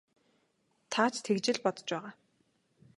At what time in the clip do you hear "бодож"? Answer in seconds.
1.63-1.85